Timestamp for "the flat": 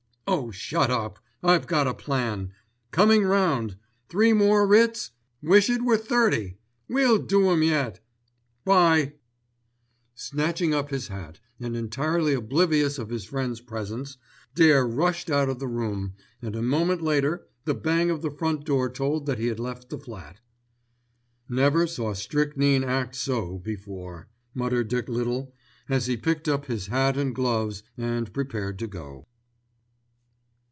19.89-20.39